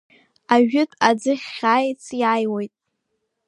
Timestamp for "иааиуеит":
2.21-2.73